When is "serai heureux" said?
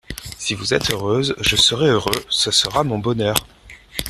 1.55-2.25